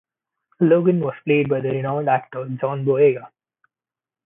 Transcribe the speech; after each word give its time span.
Logan 0.59 0.99
was 0.99 1.13
played 1.25 1.47
by 1.47 1.59
the 1.61 1.69
renowned 1.69 2.09
actor 2.09 2.43
John 2.59 2.83
Boyega. 2.85 3.27